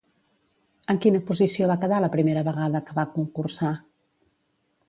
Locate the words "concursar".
3.19-3.75